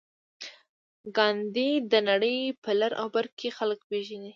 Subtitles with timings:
[1.15, 4.29] ګاندي د نړۍ په لر او بر کې خلک پېژني.